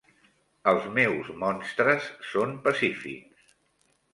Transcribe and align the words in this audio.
Els 0.69 0.87
meus 0.95 1.29
monstres 1.43 2.07
són 2.31 2.57
pacífics. 2.65 3.53